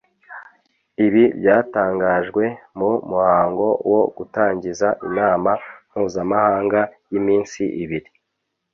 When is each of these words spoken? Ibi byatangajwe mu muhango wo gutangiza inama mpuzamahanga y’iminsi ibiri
Ibi 1.05 1.23
byatangajwe 1.39 2.43
mu 2.77 2.89
muhango 3.09 3.67
wo 3.91 4.01
gutangiza 4.17 4.87
inama 5.07 5.51
mpuzamahanga 5.89 6.79
y’iminsi 7.11 7.61
ibiri 7.83 8.09